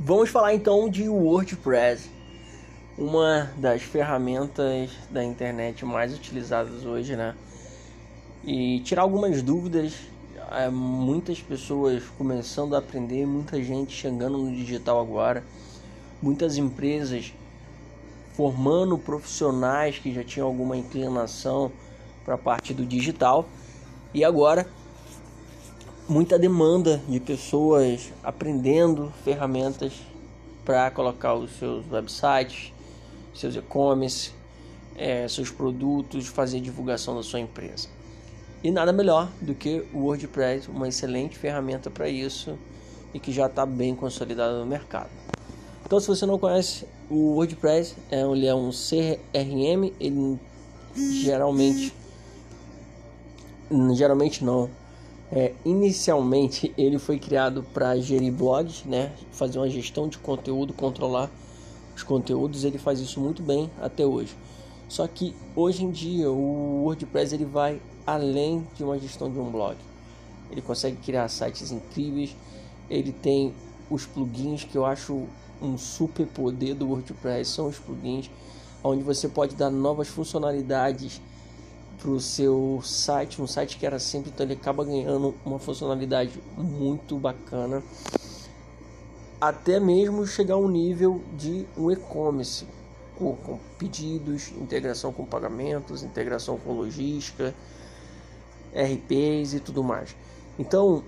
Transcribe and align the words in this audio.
Vamos 0.00 0.30
falar 0.30 0.54
então 0.54 0.88
de 0.88 1.08
WordPress, 1.08 2.08
uma 2.96 3.50
das 3.56 3.82
ferramentas 3.82 4.92
da 5.10 5.24
internet 5.24 5.84
mais 5.84 6.14
utilizadas 6.14 6.84
hoje, 6.84 7.16
né? 7.16 7.34
E 8.44 8.78
tirar 8.84 9.02
algumas 9.02 9.42
dúvidas, 9.42 9.94
é, 10.52 10.68
muitas 10.70 11.42
pessoas 11.42 12.04
começando 12.16 12.76
a 12.76 12.78
aprender, 12.78 13.26
muita 13.26 13.60
gente 13.60 13.92
chegando 13.92 14.38
no 14.38 14.54
digital 14.54 15.00
agora, 15.00 15.42
muitas 16.22 16.56
empresas 16.56 17.34
formando 18.34 18.96
profissionais 18.96 19.98
que 19.98 20.14
já 20.14 20.22
tinham 20.22 20.46
alguma 20.46 20.76
inclinação 20.76 21.72
para 22.24 22.36
a 22.36 22.38
parte 22.38 22.72
do 22.72 22.86
digital 22.86 23.48
e 24.14 24.24
agora 24.24 24.64
muita 26.08 26.38
demanda 26.38 27.02
de 27.06 27.20
pessoas 27.20 28.10
aprendendo 28.24 29.12
ferramentas 29.22 29.92
para 30.64 30.90
colocar 30.90 31.34
os 31.34 31.50
seus 31.58 31.84
websites, 31.90 32.72
seus 33.34 33.54
e-commerce, 33.54 34.32
é, 34.96 35.28
seus 35.28 35.50
produtos, 35.50 36.26
fazer 36.26 36.60
divulgação 36.60 37.14
da 37.14 37.22
sua 37.22 37.40
empresa. 37.40 37.88
E 38.64 38.70
nada 38.70 38.90
melhor 38.90 39.30
do 39.40 39.54
que 39.54 39.84
o 39.92 40.04
WordPress, 40.04 40.68
uma 40.70 40.88
excelente 40.88 41.36
ferramenta 41.36 41.90
para 41.90 42.08
isso 42.08 42.58
e 43.12 43.20
que 43.20 43.30
já 43.30 43.46
está 43.46 43.66
bem 43.66 43.94
consolidada 43.94 44.58
no 44.58 44.66
mercado. 44.66 45.10
Então, 45.84 46.00
se 46.00 46.08
você 46.08 46.24
não 46.24 46.38
conhece 46.38 46.86
o 47.10 47.34
WordPress, 47.34 47.94
é, 48.10 48.22
ele 48.22 48.46
é 48.46 48.54
um 48.54 48.70
CRM, 48.70 49.92
ele 50.00 50.38
geralmente 51.22 51.94
geralmente 53.94 54.42
não 54.42 54.70
é, 55.30 55.52
inicialmente 55.64 56.72
ele 56.76 56.98
foi 56.98 57.18
criado 57.18 57.62
para 57.74 57.96
gerir 57.96 58.32
blogs, 58.32 58.84
né? 58.84 59.12
Fazer 59.30 59.58
uma 59.58 59.68
gestão 59.68 60.08
de 60.08 60.18
conteúdo, 60.18 60.72
controlar 60.72 61.30
os 61.94 62.02
conteúdos. 62.02 62.64
Ele 62.64 62.78
faz 62.78 62.98
isso 63.00 63.20
muito 63.20 63.42
bem 63.42 63.70
até 63.80 64.06
hoje. 64.06 64.34
Só 64.88 65.06
que 65.06 65.34
hoje 65.54 65.84
em 65.84 65.90
dia 65.90 66.30
o 66.30 66.84
WordPress 66.84 67.34
ele 67.34 67.44
vai 67.44 67.80
além 68.06 68.66
de 68.74 68.82
uma 68.82 68.98
gestão 68.98 69.30
de 69.30 69.38
um 69.38 69.50
blog. 69.50 69.76
Ele 70.50 70.62
consegue 70.62 70.96
criar 70.96 71.28
sites 71.28 71.70
incríveis. 71.70 72.34
Ele 72.88 73.12
tem 73.12 73.54
os 73.90 74.06
plugins 74.06 74.64
que 74.64 74.76
eu 74.76 74.86
acho 74.86 75.26
um 75.60 75.76
super 75.76 76.26
poder 76.26 76.74
do 76.74 76.88
WordPress. 76.88 77.50
São 77.50 77.68
os 77.68 77.78
plugins 77.78 78.30
onde 78.82 79.02
você 79.02 79.28
pode 79.28 79.54
dar 79.54 79.68
novas 79.68 80.08
funcionalidades 80.08 81.20
para 81.98 82.10
o 82.10 82.20
seu 82.20 82.80
site, 82.84 83.42
um 83.42 83.46
site 83.46 83.76
que 83.76 83.84
era 83.84 83.98
sempre, 83.98 84.30
então 84.30 84.46
ele 84.46 84.54
acaba 84.54 84.84
ganhando 84.84 85.34
uma 85.44 85.58
funcionalidade 85.58 86.40
muito 86.56 87.16
bacana, 87.16 87.82
até 89.40 89.80
mesmo 89.80 90.26
chegar 90.26 90.54
ao 90.54 90.68
nível 90.68 91.22
de 91.36 91.66
um 91.76 91.90
e-commerce, 91.90 92.66
com, 93.16 93.34
com 93.34 93.58
pedidos, 93.78 94.48
integração 94.52 95.12
com 95.12 95.24
pagamentos, 95.24 96.02
integração 96.02 96.56
com 96.56 96.72
logística, 96.72 97.52
RPs 98.72 99.54
e 99.54 99.60
tudo 99.60 99.82
mais. 99.82 100.14
Então, 100.58 101.02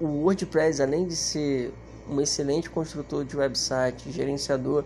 o 0.00 0.06
WordPress, 0.06 0.80
além 0.80 1.06
de 1.06 1.16
ser 1.16 1.72
um 2.08 2.20
excelente 2.20 2.70
construtor 2.70 3.24
de 3.24 3.36
website, 3.36 4.12
gerenciador 4.12 4.84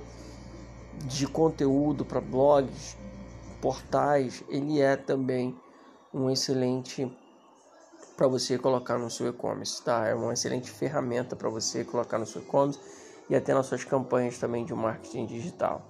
de 1.04 1.26
conteúdo 1.26 2.04
para 2.04 2.20
blogs, 2.20 2.96
portais, 3.60 4.42
ele 4.48 4.80
é 4.80 4.96
também 4.96 5.58
um 6.12 6.30
excelente 6.30 7.10
para 8.16 8.26
você 8.26 8.58
colocar 8.58 8.98
no 8.98 9.10
seu 9.10 9.28
e-commerce, 9.28 9.82
tá? 9.82 10.06
É 10.06 10.14
uma 10.14 10.32
excelente 10.32 10.70
ferramenta 10.70 11.34
para 11.34 11.48
você 11.48 11.84
colocar 11.84 12.18
no 12.18 12.26
seu 12.26 12.42
e-commerce 12.42 12.78
e 13.28 13.34
até 13.34 13.54
nas 13.54 13.66
suas 13.66 13.84
campanhas 13.84 14.38
também 14.38 14.64
de 14.64 14.74
marketing 14.74 15.26
digital. 15.26 15.82